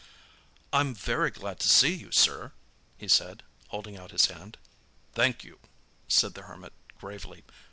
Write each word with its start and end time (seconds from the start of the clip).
"I'm 0.73 0.95
very 0.95 1.29
glad 1.29 1.59
to 1.59 1.69
see 1.69 1.93
you, 1.93 2.11
sir," 2.11 2.53
he 2.97 3.07
said, 3.07 3.43
holding 3.67 3.97
out 3.97 4.09
his 4.09 4.25
hand. 4.25 4.57
"Thank 5.13 5.43
you," 5.43 5.59
said 6.07 6.33
the 6.33 6.41
Hermit 6.41 6.73
gravely. 6.97 7.43